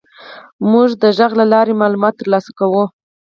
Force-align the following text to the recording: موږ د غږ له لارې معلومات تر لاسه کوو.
موږ 0.71 0.89
د 1.01 1.03
غږ 1.17 1.31
له 1.39 1.45
لارې 1.53 1.79
معلومات 1.81 2.13
تر 2.19 2.27
لاسه 2.33 2.51
کوو. 2.59 2.83